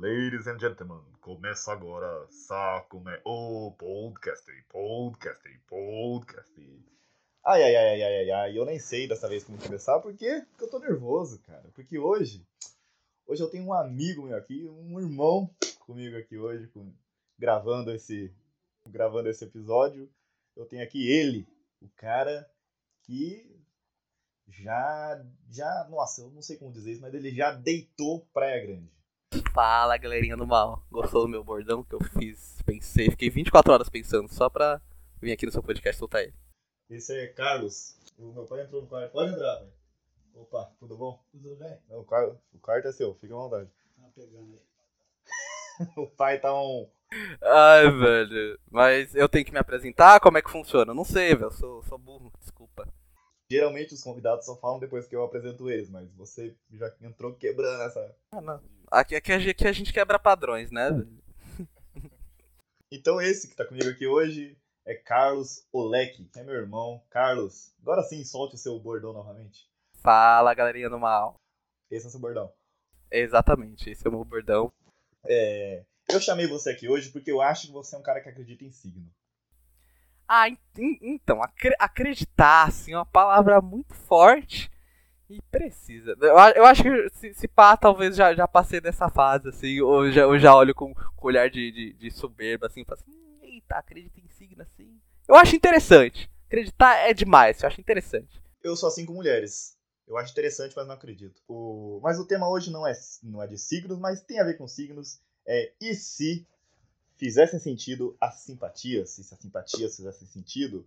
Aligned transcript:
Ladies 0.00 0.46
and 0.46 0.60
gentlemen, 0.60 1.02
começa 1.20 1.72
agora 1.72 2.24
Sacume 2.30 3.20
o 3.24 3.72
podcast, 3.72 4.46
podcast, 4.68 5.60
podcast. 5.66 6.84
Ai, 7.44 7.64
ai, 7.64 7.74
ai, 7.74 8.02
ai, 8.02 8.02
ai, 8.02 8.30
ai, 8.30 8.56
eu 8.56 8.64
nem 8.64 8.78
sei 8.78 9.08
dessa 9.08 9.28
vez 9.28 9.42
como 9.42 9.58
começar, 9.58 9.98
porque 9.98 10.46
eu 10.60 10.70
tô 10.70 10.78
nervoso, 10.78 11.40
cara. 11.40 11.68
Porque 11.74 11.98
hoje, 11.98 12.46
hoje 13.26 13.42
eu 13.42 13.50
tenho 13.50 13.64
um 13.64 13.72
amigo 13.72 14.22
meu 14.22 14.36
aqui, 14.36 14.68
um 14.68 15.00
irmão 15.00 15.52
comigo 15.80 16.16
aqui 16.16 16.38
hoje, 16.38 16.68
com, 16.68 16.94
gravando 17.36 17.90
esse, 17.90 18.32
gravando 18.86 19.28
esse 19.28 19.44
episódio. 19.44 20.08
Eu 20.54 20.64
tenho 20.64 20.84
aqui 20.84 21.10
ele, 21.10 21.44
o 21.82 21.88
cara 21.96 22.48
que 23.02 23.52
já, 24.46 25.26
já, 25.50 25.88
nossa, 25.90 26.20
eu 26.20 26.30
não 26.30 26.40
sei 26.40 26.56
como 26.56 26.70
dizer 26.70 26.92
isso, 26.92 27.02
mas 27.02 27.14
ele 27.14 27.32
já 27.32 27.50
deitou 27.50 28.24
Praia 28.32 28.64
Grande. 28.64 28.97
Fala, 29.52 29.96
galerinha 29.96 30.36
do 30.36 30.46
mal. 30.46 30.84
Gostou 30.90 31.22
do 31.22 31.28
meu 31.28 31.44
bordão 31.44 31.82
que 31.82 31.94
eu 31.94 32.00
fiz? 32.18 32.62
Pensei, 32.64 33.10
fiquei 33.10 33.28
24 33.28 33.72
horas 33.72 33.88
pensando 33.88 34.32
só 34.32 34.48
pra 34.48 34.80
vir 35.20 35.32
aqui 35.32 35.44
no 35.44 35.52
seu 35.52 35.62
podcast 35.62 35.98
soltar 35.98 36.22
ele. 36.22 36.34
Esse 36.88 37.14
é 37.14 37.26
Carlos. 37.28 37.98
O 38.16 38.32
meu 38.32 38.44
pai 38.46 38.62
entrou 38.62 38.82
no 38.82 38.88
quarto. 38.88 39.12
Pode 39.12 39.32
entrar, 39.32 39.56
velho. 39.56 39.72
Opa, 40.34 40.72
tudo 40.78 40.96
bom? 40.96 41.22
Tudo 41.32 41.56
bem? 41.56 41.76
Não, 41.88 42.00
o, 42.00 42.04
quarto, 42.04 42.38
o 42.54 42.58
quarto 42.58 42.88
é 42.88 42.92
seu, 42.92 43.14
fica 43.16 43.34
à 43.34 43.36
vontade. 43.36 43.68
Tá 43.96 44.08
pegando 44.14 44.54
aí. 44.54 45.88
o 45.96 46.06
pai 46.06 46.38
tá 46.38 46.54
um. 46.54 46.88
Ai, 47.42 47.90
velho. 47.90 48.58
Mas 48.70 49.14
eu 49.14 49.28
tenho 49.28 49.44
que 49.44 49.52
me 49.52 49.58
apresentar? 49.58 50.20
Como 50.20 50.38
é 50.38 50.42
que 50.42 50.50
funciona? 50.50 50.92
Eu 50.92 50.94
não 50.94 51.04
sei, 51.04 51.34
velho. 51.34 51.50
Sou, 51.52 51.82
sou 51.82 51.98
burro, 51.98 52.32
desculpa. 52.38 52.88
Geralmente 53.50 53.94
os 53.94 54.02
convidados 54.02 54.44
só 54.44 54.56
falam 54.56 54.78
depois 54.78 55.06
que 55.06 55.16
eu 55.16 55.22
apresento 55.22 55.70
eles, 55.70 55.88
mas 55.88 56.12
você 56.12 56.54
já 56.70 56.94
entrou 57.00 57.34
quebrando 57.34 57.82
essa. 57.82 58.14
Ah, 58.30 58.42
não. 58.42 58.62
Aqui, 58.90 59.16
aqui, 59.16 59.32
aqui 59.32 59.66
a 59.66 59.72
gente 59.72 59.92
quebra 59.92 60.18
padrões, 60.18 60.70
né? 60.70 60.90
Então 62.90 63.20
esse 63.20 63.46
que 63.46 63.54
tá 63.54 63.66
comigo 63.66 63.86
aqui 63.90 64.06
hoje 64.06 64.56
é 64.86 64.94
Carlos 64.94 65.66
Olek, 65.70 66.24
que 66.24 66.40
é 66.40 66.42
meu 66.42 66.54
irmão. 66.54 67.02
Carlos, 67.10 67.74
agora 67.82 68.02
sim, 68.02 68.24
solte 68.24 68.54
o 68.54 68.58
seu 68.58 68.80
bordão 68.80 69.12
novamente. 69.12 69.70
Fala, 70.00 70.54
galerinha 70.54 70.88
do 70.88 70.98
mal. 70.98 71.34
Esse 71.90 72.06
é 72.06 72.08
o 72.08 72.10
seu 72.10 72.18
bordão. 72.18 72.50
Exatamente, 73.10 73.90
esse 73.90 74.06
é 74.06 74.08
o 74.08 74.12
meu 74.12 74.24
bordão. 74.24 74.72
É, 75.26 75.84
eu 76.08 76.18
chamei 76.18 76.46
você 76.46 76.70
aqui 76.70 76.88
hoje 76.88 77.10
porque 77.10 77.30
eu 77.30 77.42
acho 77.42 77.66
que 77.66 77.72
você 77.74 77.94
é 77.94 77.98
um 77.98 78.02
cara 78.02 78.22
que 78.22 78.30
acredita 78.30 78.64
em 78.64 78.72
signo. 78.72 79.10
Ah, 80.28 80.46
então, 80.76 81.42
acre 81.42 81.74
acreditar, 81.78 82.68
assim, 82.68 82.92
é 82.92 82.98
uma 82.98 83.06
palavra 83.06 83.62
muito 83.62 83.94
forte 83.94 84.70
e 85.30 85.40
precisa. 85.50 86.14
Eu, 86.20 86.36
eu 86.54 86.66
acho 86.66 86.82
que 86.82 87.08
se, 87.10 87.32
se 87.32 87.48
pá, 87.48 87.76
talvez 87.76 88.14
já, 88.14 88.34
já 88.34 88.46
passei 88.46 88.80
dessa 88.80 89.08
fase, 89.08 89.48
assim, 89.48 89.80
ou 89.80 90.10
já, 90.10 90.38
já 90.38 90.54
olho 90.54 90.74
com, 90.74 90.94
com 90.94 91.26
olhar 91.26 91.48
de, 91.48 91.72
de, 91.72 91.92
de 91.94 92.10
soberba, 92.10 92.66
assim, 92.66 92.84
falo 92.84 93.00
assim, 93.00 93.18
eita, 93.42 93.76
acredita 93.76 94.20
em 94.20 94.28
signo, 94.28 94.62
assim. 94.62 95.00
Eu 95.26 95.34
acho 95.34 95.56
interessante. 95.56 96.30
Acreditar 96.46 96.96
é 97.08 97.14
demais, 97.14 97.62
eu 97.62 97.66
acho 97.66 97.80
interessante. 97.80 98.40
Eu 98.62 98.76
sou 98.76 98.88
assim 98.88 99.06
com 99.06 99.14
mulheres. 99.14 99.76
Eu 100.06 100.16
acho 100.16 100.32
interessante, 100.32 100.74
mas 100.74 100.86
não 100.86 100.94
acredito. 100.94 101.42
O... 101.46 102.00
Mas 102.02 102.18
o 102.18 102.26
tema 102.26 102.48
hoje 102.48 102.70
não 102.70 102.86
é, 102.86 102.92
não 103.22 103.42
é 103.42 103.46
de 103.46 103.58
signos, 103.58 103.98
mas 103.98 104.22
tem 104.22 104.40
a 104.40 104.44
ver 104.44 104.56
com 104.56 104.66
signos. 104.66 105.20
É 105.46 105.72
e 105.80 105.94
se 105.94 106.46
fizessem 107.18 107.58
sentido 107.58 108.16
as 108.20 108.36
simpatias, 108.36 109.10
se 109.10 109.20
as 109.20 109.40
simpatias 109.40 109.96
fizessem 109.96 110.26
sentido, 110.28 110.86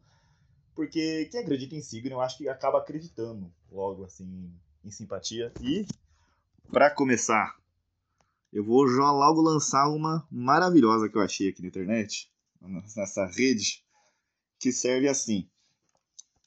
porque 0.74 1.26
quem 1.26 1.42
acredita 1.42 1.76
em 1.76 1.82
signo, 1.82 2.14
eu 2.14 2.22
acho 2.22 2.38
que 2.38 2.48
acaba 2.48 2.80
acreditando 2.80 3.52
logo 3.70 4.06
assim 4.06 4.50
em 4.84 4.90
simpatia. 4.90 5.52
E 5.62 5.86
para 6.72 6.90
começar, 6.90 7.56
eu 8.52 8.64
vou 8.64 8.88
já 8.88 9.12
logo 9.12 9.42
lançar 9.42 9.90
uma 9.90 10.26
maravilhosa 10.32 11.10
que 11.10 11.18
eu 11.18 11.22
achei 11.22 11.50
aqui 11.50 11.62
na 11.62 11.68
internet, 11.68 12.32
nessa 12.96 13.26
rede, 13.26 13.84
que 14.58 14.72
serve 14.72 15.10
assim. 15.10 15.48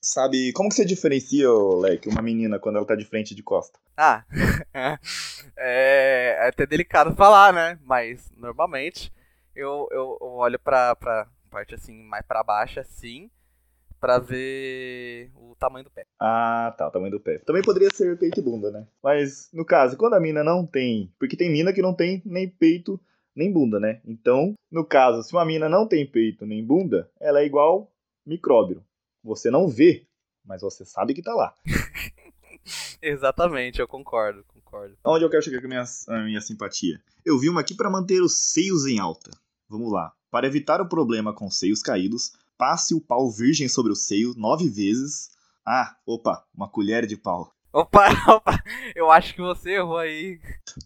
Sabe, 0.00 0.52
como 0.52 0.68
que 0.68 0.74
você 0.74 0.84
diferencia, 0.84 1.48
Leque, 1.50 2.08
uma 2.08 2.20
menina 2.20 2.58
quando 2.58 2.76
ela 2.76 2.86
tá 2.86 2.94
de 2.94 3.06
frente 3.06 3.34
de 3.34 3.42
costa? 3.42 3.78
Ah, 3.96 4.24
é, 5.56 6.36
é 6.40 6.48
até 6.48 6.66
delicado 6.66 7.14
falar, 7.14 7.52
né? 7.52 7.78
Mas 7.84 8.30
normalmente 8.36 9.12
eu, 9.54 9.88
eu, 9.90 10.18
eu 10.20 10.28
olho 10.28 10.58
pra, 10.58 10.94
pra 10.96 11.28
parte 11.50 11.74
assim, 11.74 12.02
mais 12.02 12.24
pra 12.26 12.42
baixo, 12.42 12.80
assim, 12.80 13.30
pra 14.00 14.18
ver 14.18 15.30
o 15.34 15.54
tamanho 15.56 15.84
do 15.84 15.90
pé. 15.90 16.04
Ah, 16.20 16.74
tá, 16.76 16.88
o 16.88 16.90
tamanho 16.90 17.12
do 17.12 17.20
pé. 17.20 17.38
Também 17.38 17.62
poderia 17.62 17.88
ser 17.94 18.18
peito 18.18 18.40
e 18.40 18.42
bunda, 18.42 18.70
né? 18.70 18.86
Mas, 19.02 19.48
no 19.52 19.64
caso, 19.64 19.96
quando 19.96 20.14
a 20.14 20.20
mina 20.20 20.42
não 20.44 20.66
tem. 20.66 21.12
Porque 21.18 21.36
tem 21.36 21.50
mina 21.50 21.72
que 21.72 21.82
não 21.82 21.94
tem 21.94 22.20
nem 22.24 22.48
peito 22.48 23.00
nem 23.34 23.52
bunda, 23.52 23.80
né? 23.80 24.00
Então, 24.04 24.54
no 24.70 24.84
caso, 24.84 25.22
se 25.22 25.32
uma 25.32 25.44
mina 25.44 25.68
não 25.68 25.88
tem 25.88 26.06
peito 26.06 26.46
nem 26.46 26.64
bunda, 26.64 27.10
ela 27.20 27.40
é 27.40 27.46
igual 27.46 27.92
micróbio. 28.26 28.84
Você 29.22 29.50
não 29.50 29.68
vê, 29.68 30.06
mas 30.44 30.62
você 30.62 30.84
sabe 30.84 31.14
que 31.14 31.22
tá 31.22 31.34
lá. 31.34 31.54
Exatamente, 33.00 33.80
eu 33.80 33.88
concordo, 33.88 34.44
concordo. 34.44 34.96
Onde 35.04 35.24
eu 35.24 35.30
quero 35.30 35.42
chegar 35.42 35.60
com 35.60 35.66
a 35.66 35.68
minha, 35.68 35.84
a 36.08 36.24
minha 36.24 36.40
simpatia? 36.40 37.00
Eu 37.24 37.38
vi 37.38 37.48
uma 37.48 37.60
aqui 37.60 37.74
para 37.74 37.90
manter 37.90 38.20
os 38.20 38.52
seios 38.52 38.86
em 38.86 38.98
alta. 38.98 39.30
Vamos 39.74 39.92
lá. 39.92 40.12
Para 40.30 40.46
evitar 40.46 40.80
o 40.80 40.88
problema 40.88 41.34
com 41.34 41.50
seios 41.50 41.82
caídos, 41.82 42.30
passe 42.56 42.94
o 42.94 43.00
pau 43.00 43.28
virgem 43.28 43.68
sobre 43.68 43.90
o 43.90 43.96
seio 43.96 44.32
nove 44.36 44.68
vezes. 44.68 45.30
Ah, 45.66 45.96
opa, 46.06 46.44
uma 46.54 46.68
colher 46.68 47.06
de 47.06 47.16
pau. 47.16 47.52
Opa, 47.72 48.06
opa, 48.32 48.62
eu 48.94 49.10
acho 49.10 49.34
que 49.34 49.40
você 49.40 49.72
errou 49.72 49.98
aí. 49.98 50.38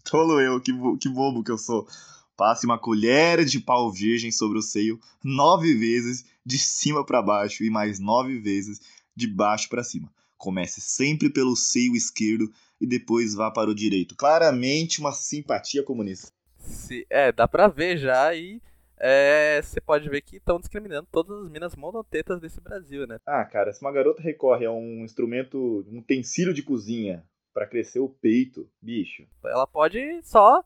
Tolo 0.03 0.41
eu, 0.41 0.59
que, 0.59 0.71
que 0.99 1.07
bobo 1.07 1.43
que 1.43 1.51
eu 1.51 1.57
sou. 1.57 1.87
Passe 2.35 2.65
uma 2.65 2.79
colher 2.79 3.45
de 3.45 3.59
pau 3.59 3.91
virgem 3.91 4.31
sobre 4.31 4.57
o 4.57 4.61
seio 4.63 4.99
nove 5.23 5.75
vezes 5.75 6.25
de 6.43 6.57
cima 6.57 7.05
para 7.05 7.21
baixo 7.21 7.63
e 7.63 7.69
mais 7.69 7.99
nove 7.99 8.39
vezes 8.39 8.81
de 9.15 9.27
baixo 9.27 9.69
para 9.69 9.83
cima. 9.83 10.11
Comece 10.35 10.81
sempre 10.81 11.29
pelo 11.29 11.55
seio 11.55 11.95
esquerdo 11.95 12.51
e 12.81 12.87
depois 12.87 13.35
vá 13.35 13.51
para 13.51 13.69
o 13.69 13.75
direito. 13.75 14.15
Claramente 14.15 14.99
uma 14.99 15.11
simpatia 15.11 15.83
comunista. 15.83 16.31
Se, 16.57 17.05
é, 17.07 17.31
dá 17.31 17.47
pra 17.47 17.67
ver 17.67 17.97
já 17.97 18.33
e 18.33 18.59
é, 18.99 19.61
você 19.61 19.79
pode 19.79 20.09
ver 20.09 20.21
que 20.21 20.37
estão 20.37 20.59
discriminando 20.59 21.07
todas 21.11 21.43
as 21.43 21.49
minas 21.49 21.75
monotetas 21.75 22.39
desse 22.39 22.59
Brasil, 22.59 23.07
né? 23.07 23.17
Ah, 23.25 23.45
cara, 23.45 23.71
se 23.71 23.81
uma 23.81 23.91
garota 23.91 24.21
recorre 24.21 24.65
a 24.65 24.71
um 24.71 25.03
instrumento, 25.03 25.85
um 25.89 25.99
utensílio 25.99 26.53
de 26.53 26.61
cozinha 26.61 27.23
para 27.53 27.65
crescer 27.65 27.99
o 27.99 28.09
peito, 28.09 28.69
bicho. 28.81 29.23
Ela 29.45 29.65
pode 29.65 30.21
só 30.23 30.63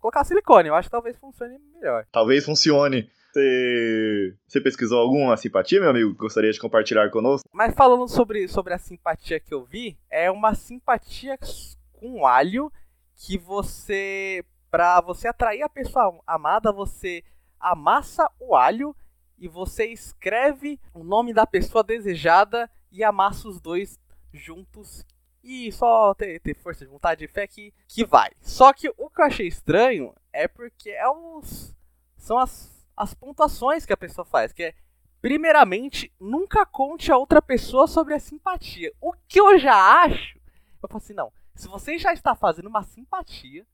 colocar 0.00 0.24
silicone, 0.24 0.68
eu 0.68 0.74
acho 0.74 0.88
que 0.88 0.92
talvez 0.92 1.16
funcione 1.18 1.58
melhor. 1.74 2.06
Talvez 2.10 2.44
funcione. 2.44 3.10
Você, 3.32 4.36
você 4.46 4.60
pesquisou 4.60 5.00
alguma 5.00 5.36
simpatia, 5.36 5.80
meu 5.80 5.90
amigo, 5.90 6.12
que 6.12 6.18
gostaria 6.18 6.52
de 6.52 6.60
compartilhar 6.60 7.10
conosco? 7.10 7.48
Mas 7.52 7.74
falando 7.74 8.06
sobre, 8.08 8.46
sobre 8.46 8.72
a 8.72 8.78
simpatia 8.78 9.40
que 9.40 9.52
eu 9.52 9.64
vi, 9.64 9.98
é 10.08 10.30
uma 10.30 10.54
simpatia 10.54 11.36
com 11.92 12.26
alho 12.26 12.72
que 13.16 13.36
você 13.36 14.44
para 14.70 15.00
você 15.00 15.28
atrair 15.28 15.62
a 15.62 15.68
pessoa 15.68 16.20
amada, 16.26 16.72
você 16.72 17.22
amassa 17.64 18.30
o 18.38 18.54
alho 18.54 18.94
e 19.38 19.48
você 19.48 19.86
escreve 19.86 20.78
o 20.92 21.02
nome 21.02 21.32
da 21.32 21.46
pessoa 21.46 21.82
desejada 21.82 22.70
e 22.92 23.02
amassa 23.02 23.48
os 23.48 23.60
dois 23.60 23.98
juntos. 24.32 25.04
E 25.42 25.70
só 25.72 26.14
ter, 26.14 26.40
ter 26.40 26.54
força 26.54 26.84
de 26.84 26.90
vontade 26.90 27.24
e 27.24 27.28
fé 27.28 27.46
que, 27.46 27.72
que 27.88 28.04
vai. 28.04 28.30
Só 28.40 28.72
que 28.72 28.88
o 28.96 29.10
que 29.10 29.20
eu 29.20 29.24
achei 29.24 29.46
estranho 29.46 30.14
é 30.32 30.48
porque 30.48 30.90
é 30.90 31.08
os, 31.08 31.74
são 32.16 32.38
as, 32.38 32.86
as 32.96 33.12
pontuações 33.12 33.84
que 33.84 33.92
a 33.92 33.96
pessoa 33.96 34.24
faz. 34.24 34.52
Que 34.52 34.64
é, 34.64 34.74
primeiramente, 35.20 36.12
nunca 36.18 36.64
conte 36.64 37.12
a 37.12 37.16
outra 37.16 37.42
pessoa 37.42 37.86
sobre 37.86 38.14
a 38.14 38.18
simpatia. 38.18 38.92
O 39.00 39.12
que 39.28 39.38
eu 39.40 39.58
já 39.58 40.02
acho, 40.02 40.38
eu 40.82 40.88
falo 40.88 40.98
assim, 40.98 41.14
não. 41.14 41.32
Se 41.54 41.68
você 41.68 41.98
já 41.98 42.12
está 42.12 42.34
fazendo 42.34 42.68
uma 42.68 42.82
simpatia, 42.82 43.66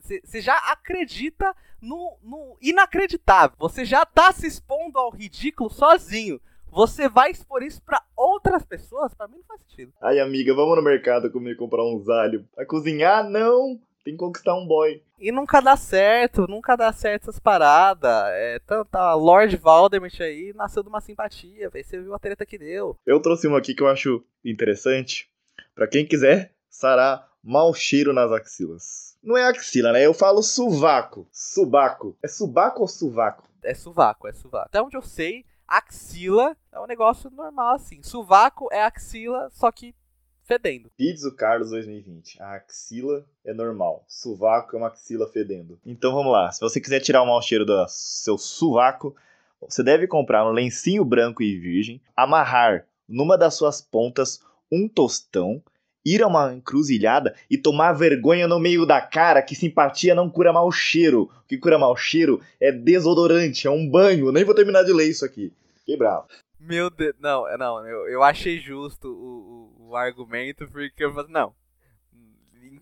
você 0.00 0.40
já 0.40 0.56
acredita 0.70 1.54
no, 1.80 2.16
no, 2.22 2.56
inacreditável. 2.60 3.56
Você 3.58 3.84
já 3.84 4.04
tá 4.04 4.32
se 4.32 4.46
expondo 4.46 4.98
ao 4.98 5.10
ridículo 5.10 5.70
sozinho. 5.70 6.40
Você 6.70 7.08
vai 7.08 7.30
expor 7.30 7.62
isso 7.62 7.82
para 7.82 8.02
outras 8.16 8.64
pessoas? 8.64 9.12
Para 9.14 9.26
mim 9.26 9.38
não 9.38 9.44
faz 9.44 9.60
sentido. 9.62 9.92
Ai, 10.00 10.20
amiga, 10.20 10.54
vamos 10.54 10.76
no 10.76 10.82
mercado 10.82 11.30
comer 11.30 11.56
comprar 11.56 11.84
uns 11.84 12.08
alho. 12.08 12.46
A 12.56 12.64
cozinhar, 12.64 13.28
não. 13.28 13.80
Tem 14.04 14.14
que 14.14 14.18
conquistar 14.18 14.54
um 14.54 14.66
boy. 14.66 15.02
E 15.18 15.30
nunca 15.30 15.60
dá 15.60 15.76
certo, 15.76 16.46
nunca 16.48 16.74
dá 16.76 16.90
certo 16.92 17.24
essas 17.24 17.38
paradas. 17.38 18.28
É, 18.28 18.58
tanta 18.60 18.86
tá, 18.86 19.14
Lord 19.14 19.54
Voldemort 19.56 20.20
aí 20.20 20.52
nasceu 20.54 20.82
de 20.82 20.88
uma 20.88 21.00
simpatia, 21.00 21.68
véio. 21.68 21.84
Você 21.84 22.00
viu 22.00 22.14
a 22.14 22.18
treta 22.18 22.46
que 22.46 22.56
deu. 22.56 22.96
Eu 23.04 23.20
trouxe 23.20 23.46
uma 23.46 23.58
aqui 23.58 23.74
que 23.74 23.82
eu 23.82 23.88
acho 23.88 24.24
interessante. 24.44 25.28
para 25.74 25.86
quem 25.86 26.06
quiser 26.06 26.54
sarar 26.70 27.28
mau 27.42 27.74
cheiro 27.74 28.12
nas 28.12 28.30
axilas. 28.32 29.09
Não 29.22 29.36
é 29.36 29.44
axila, 29.44 29.92
né? 29.92 30.04
Eu 30.04 30.14
falo 30.14 30.42
suvaco. 30.42 31.28
Subaco. 31.30 32.16
É 32.22 32.28
subaco 32.28 32.80
ou 32.80 32.88
suvaco? 32.88 33.48
É 33.62 33.74
suvaco, 33.74 34.26
é 34.26 34.32
suvaco. 34.32 34.66
Até 34.66 34.80
onde 34.80 34.96
eu 34.96 35.02
sei, 35.02 35.44
axila 35.68 36.56
é 36.72 36.80
um 36.80 36.86
negócio 36.86 37.30
normal 37.30 37.74
assim. 37.74 38.02
Suvaco 38.02 38.68
é 38.72 38.82
axila, 38.82 39.50
só 39.50 39.70
que 39.70 39.94
fedendo. 40.42 40.90
Pizzo 40.96 41.32
Carlos 41.36 41.70
2020. 41.70 42.42
A 42.42 42.54
axila 42.54 43.24
é 43.44 43.54
normal. 43.54 44.04
Sovaco 44.08 44.74
é 44.74 44.78
uma 44.78 44.88
axila 44.88 45.28
fedendo. 45.28 45.78
Então 45.84 46.12
vamos 46.12 46.32
lá. 46.32 46.50
Se 46.50 46.60
você 46.60 46.80
quiser 46.80 47.00
tirar 47.00 47.22
o 47.22 47.26
mau 47.26 47.40
cheiro 47.40 47.64
do 47.64 47.86
seu 47.88 48.36
sovaco, 48.36 49.14
você 49.60 49.82
deve 49.82 50.08
comprar 50.08 50.44
um 50.44 50.52
lencinho 50.52 51.04
branco 51.04 51.42
e 51.42 51.58
virgem, 51.58 52.00
amarrar 52.16 52.86
numa 53.08 53.36
das 53.36 53.54
suas 53.54 53.80
pontas 53.80 54.40
um 54.72 54.88
tostão, 54.88 55.62
ir 56.04 56.22
a 56.22 56.26
uma 56.26 56.54
encruzilhada 56.54 57.34
e 57.50 57.58
tomar 57.58 57.92
vergonha 57.92 58.48
no 58.48 58.58
meio 58.58 58.86
da 58.86 59.00
cara 59.00 59.42
que 59.42 59.54
simpatia 59.54 60.14
não 60.14 60.30
cura 60.30 60.52
mau 60.52 60.70
cheiro. 60.70 61.30
O 61.44 61.46
que 61.46 61.58
cura 61.58 61.78
mau 61.78 61.96
cheiro 61.96 62.40
é 62.60 62.72
desodorante, 62.72 63.66
é 63.66 63.70
um 63.70 63.88
banho. 63.88 64.32
Nem 64.32 64.44
vou 64.44 64.54
terminar 64.54 64.82
de 64.82 64.92
ler 64.92 65.08
isso 65.08 65.24
aqui. 65.24 65.52
Que 65.84 65.96
bravo. 65.96 66.26
Meu 66.58 66.90
Deus, 66.90 67.14
não, 67.18 67.46
não, 67.56 67.86
eu, 67.86 68.06
eu 68.08 68.22
achei 68.22 68.58
justo 68.60 69.08
o, 69.08 69.74
o, 69.80 69.88
o 69.88 69.96
argumento, 69.96 70.68
porque 70.68 71.02
eu 71.02 71.12
falei, 71.14 71.32
não, 71.32 71.54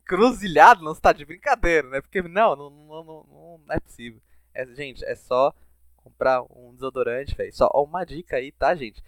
encruzilhado 0.08 0.82
não 0.82 0.92
está 0.92 1.12
de 1.12 1.24
brincadeira, 1.24 1.88
né? 1.88 2.00
Porque 2.00 2.20
não, 2.22 2.56
não, 2.56 2.70
não, 2.70 3.04
não, 3.04 3.60
não 3.66 3.74
é 3.74 3.78
possível. 3.78 4.20
É, 4.54 4.66
gente, 4.66 5.04
é 5.04 5.14
só 5.14 5.54
comprar 5.96 6.42
um 6.42 6.74
desodorante, 6.74 7.34
velho. 7.36 7.54
Só 7.54 7.68
uma 7.74 8.04
dica 8.04 8.36
aí, 8.36 8.50
tá, 8.50 8.74
gente? 8.74 9.02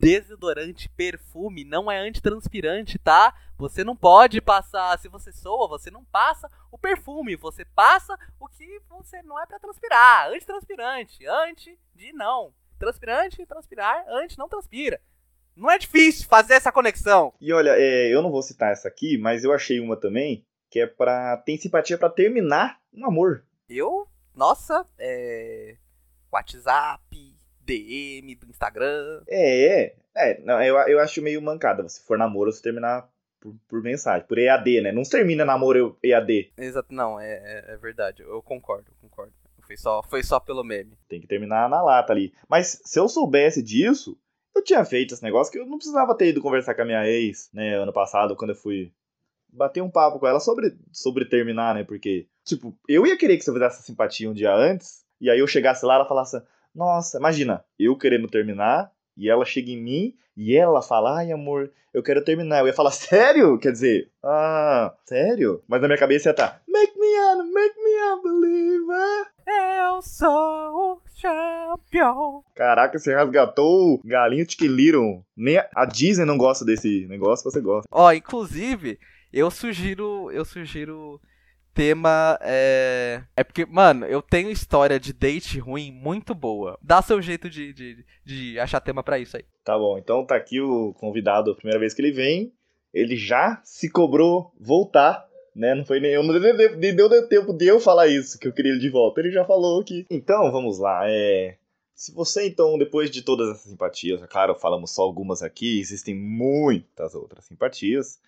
Desodorante, 0.00 0.88
perfume 0.88 1.62
não 1.62 1.92
é 1.92 1.98
antitranspirante, 1.98 2.98
tá? 2.98 3.34
Você 3.58 3.84
não 3.84 3.94
pode 3.94 4.40
passar, 4.40 4.98
se 4.98 5.08
você 5.08 5.30
soa, 5.30 5.68
você 5.68 5.90
não 5.90 6.02
passa 6.06 6.50
o 6.72 6.78
perfume, 6.78 7.36
você 7.36 7.66
passa 7.66 8.18
o 8.40 8.48
que 8.48 8.80
você 8.88 9.20
não 9.20 9.38
é 9.38 9.44
para 9.44 9.58
transpirar. 9.58 10.30
Antitranspirante, 10.30 11.26
anti 11.26 11.78
de 11.94 12.14
não. 12.14 12.54
Transpirante, 12.78 13.44
transpirar, 13.44 14.02
anti 14.08 14.38
não 14.38 14.48
transpira. 14.48 14.98
Não 15.54 15.70
é 15.70 15.76
difícil 15.76 16.26
fazer 16.26 16.54
essa 16.54 16.72
conexão. 16.72 17.34
E 17.38 17.52
olha, 17.52 17.74
é, 17.76 18.08
eu 18.08 18.22
não 18.22 18.30
vou 18.30 18.42
citar 18.42 18.72
essa 18.72 18.88
aqui, 18.88 19.18
mas 19.18 19.44
eu 19.44 19.52
achei 19.52 19.80
uma 19.80 19.96
também 19.96 20.46
que 20.70 20.80
é 20.80 20.86
pra. 20.86 21.36
tem 21.44 21.58
simpatia 21.58 21.98
para 21.98 22.08
terminar 22.08 22.80
um 22.90 23.04
amor. 23.04 23.44
Eu, 23.68 24.08
nossa, 24.34 24.86
é. 24.98 25.76
WhatsApp, 26.32 27.29
DM 27.70 28.34
do 28.34 28.48
Instagram. 28.48 29.22
É, 29.28 29.84
é. 29.84 29.96
é 30.16 30.40
não, 30.42 30.62
eu, 30.62 30.76
eu 30.88 31.00
acho 31.00 31.22
meio 31.22 31.40
mancada. 31.40 31.88
Se 31.88 32.04
for 32.04 32.18
namoro, 32.18 32.52
você 32.52 32.62
terminar 32.62 33.08
por, 33.40 33.54
por, 33.68 33.82
mensagem, 33.82 34.26
por 34.26 34.38
EAD, 34.38 34.80
né? 34.80 34.92
Não 34.92 35.04
se 35.04 35.10
termina 35.10 35.44
namoro 35.44 35.96
EAD. 36.02 36.52
Exato, 36.58 36.92
não, 36.92 37.18
é, 37.20 37.32
é, 37.32 37.74
é 37.74 37.76
verdade. 37.76 38.22
Eu 38.22 38.42
concordo, 38.42 38.90
concordo. 39.00 39.32
Foi 39.66 39.76
só, 39.76 40.02
foi 40.02 40.22
só 40.22 40.40
pelo 40.40 40.64
meme. 40.64 40.98
Tem 41.08 41.20
que 41.20 41.28
terminar 41.28 41.68
na 41.68 41.80
lata 41.80 42.12
ali. 42.12 42.32
Mas 42.48 42.80
se 42.84 42.98
eu 42.98 43.08
soubesse 43.08 43.62
disso, 43.62 44.18
eu 44.54 44.64
tinha 44.64 44.84
feito 44.84 45.14
esse 45.14 45.22
negócio 45.22 45.52
que 45.52 45.58
eu 45.58 45.66
não 45.66 45.78
precisava 45.78 46.14
ter 46.16 46.28
ido 46.28 46.40
conversar 46.40 46.74
com 46.74 46.82
a 46.82 46.84
minha 46.84 47.06
ex, 47.06 47.48
né, 47.54 47.76
ano 47.76 47.92
passado, 47.92 48.34
quando 48.34 48.50
eu 48.50 48.56
fui 48.56 48.92
bater 49.52 49.80
um 49.80 49.90
papo 49.90 50.18
com 50.18 50.26
ela 50.26 50.40
sobre, 50.40 50.76
sobre 50.92 51.24
terminar, 51.24 51.74
né? 51.74 51.84
Porque, 51.84 52.26
tipo, 52.44 52.76
eu 52.88 53.06
ia 53.06 53.16
querer 53.16 53.36
que 53.36 53.44
você 53.44 53.52
fizesse 53.52 53.76
essa 53.76 53.86
simpatia 53.86 54.28
um 54.28 54.34
dia 54.34 54.54
antes, 54.54 55.04
e 55.20 55.30
aí 55.30 55.38
eu 55.38 55.46
chegasse 55.46 55.84
lá 55.84 55.94
e 55.94 55.96
ela 55.96 56.08
falasse, 56.08 56.40
nossa, 56.74 57.18
imagina, 57.18 57.64
eu 57.78 57.96
querendo 57.96 58.28
terminar, 58.28 58.90
e 59.16 59.28
ela 59.28 59.44
chega 59.44 59.70
em 59.70 59.82
mim, 59.82 60.14
e 60.36 60.56
ela 60.56 60.80
fala, 60.80 61.18
ai 61.18 61.32
amor, 61.32 61.70
eu 61.92 62.02
quero 62.02 62.24
terminar. 62.24 62.60
Eu 62.60 62.66
ia 62.66 62.72
falar, 62.72 62.90
sério? 62.92 63.58
Quer 63.58 63.72
dizer, 63.72 64.10
ah, 64.22 64.94
sério? 65.04 65.62
Mas 65.68 65.80
na 65.80 65.88
minha 65.88 65.98
cabeça 65.98 66.28
ia 66.28 66.30
estar, 66.30 66.48
tá, 66.48 66.60
make 66.68 66.98
me 66.98 67.16
a, 67.16 67.36
make 67.44 67.76
me 67.82 67.98
a 67.98 68.16
believer. 68.22 69.26
Eu 69.46 70.02
sou 70.02 70.30
o 70.32 71.00
campeão. 71.20 72.44
Caraca, 72.54 72.98
você 72.98 73.14
resgatou 73.14 73.94
o 73.94 74.00
galinho 74.04 74.46
Tiquiliron. 74.46 75.22
Nem 75.36 75.58
a 75.74 75.84
Disney 75.84 76.24
não 76.24 76.38
gosta 76.38 76.64
desse 76.64 77.06
negócio, 77.08 77.50
você 77.50 77.60
gosta. 77.60 77.88
Ó, 77.90 78.12
inclusive, 78.12 78.98
eu 79.32 79.50
sugiro, 79.50 80.30
eu 80.30 80.44
sugiro 80.44 81.20
tema 81.74 82.38
é. 82.42 83.22
É 83.36 83.44
porque, 83.44 83.64
mano, 83.66 84.06
eu 84.06 84.20
tenho 84.22 84.50
história 84.50 84.98
de 84.98 85.12
date 85.12 85.58
ruim 85.58 85.92
muito 85.92 86.34
boa. 86.34 86.78
Dá 86.82 87.00
seu 87.02 87.20
jeito 87.20 87.48
de, 87.48 87.72
de, 87.72 88.04
de 88.24 88.60
achar 88.60 88.80
tema 88.80 89.02
para 89.02 89.18
isso 89.18 89.36
aí. 89.36 89.44
Tá 89.64 89.78
bom, 89.78 89.98
então 89.98 90.24
tá 90.24 90.36
aqui 90.36 90.60
o 90.60 90.92
convidado, 90.94 91.50
a 91.50 91.54
primeira 91.54 91.78
vez 91.78 91.94
que 91.94 92.02
ele 92.02 92.12
vem. 92.12 92.52
Ele 92.92 93.16
já 93.16 93.60
se 93.64 93.88
cobrou 93.88 94.52
voltar, 94.58 95.26
né? 95.54 95.74
Não 95.74 95.84
foi 95.84 96.00
nenhum. 96.00 96.22
Não 96.22 96.38
deu, 96.38 97.08
deu 97.08 97.28
tempo 97.28 97.52
de 97.52 97.66
eu 97.66 97.78
falar 97.78 98.08
isso, 98.08 98.38
que 98.38 98.48
eu 98.48 98.52
queria 98.52 98.72
ele 98.72 98.80
de 98.80 98.90
volta. 98.90 99.20
Ele 99.20 99.30
já 99.30 99.44
falou 99.44 99.82
que. 99.84 100.06
Então, 100.10 100.50
vamos 100.50 100.78
lá. 100.78 101.02
É. 101.04 101.56
Se 101.94 102.12
você, 102.12 102.48
então, 102.48 102.78
depois 102.78 103.10
de 103.10 103.22
todas 103.22 103.50
essas 103.50 103.70
simpatias, 103.70 104.22
é 104.22 104.26
claro, 104.26 104.54
falamos 104.54 104.90
só 104.90 105.02
algumas 105.02 105.42
aqui, 105.42 105.78
existem 105.78 106.14
muitas 106.14 107.14
outras 107.14 107.44
simpatias. 107.44 108.18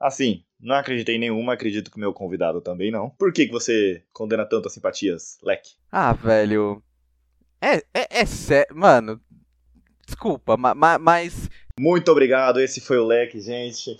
Assim, 0.00 0.42
não 0.64 0.76
acreditei 0.76 1.16
em 1.16 1.18
nenhuma, 1.18 1.52
acredito 1.52 1.90
que 1.90 1.96
o 1.98 2.00
meu 2.00 2.12
convidado 2.12 2.60
também 2.60 2.90
não. 2.90 3.10
Por 3.10 3.32
que, 3.32 3.46
que 3.46 3.52
você 3.52 4.02
condena 4.12 4.46
tanto 4.46 4.66
as 4.66 4.72
simpatias, 4.72 5.38
Leque? 5.42 5.72
Ah, 5.92 6.14
velho. 6.14 6.82
É, 7.60 7.76
é, 7.92 8.20
é 8.20 8.26
sério. 8.26 8.74
Mano, 8.74 9.20
desculpa, 10.06 10.56
ma, 10.56 10.74
ma, 10.74 10.98
mas. 10.98 11.50
Muito 11.78 12.10
obrigado, 12.10 12.60
esse 12.60 12.80
foi 12.80 12.96
o 12.96 13.06
Leque, 13.06 13.40
gente. 13.40 13.90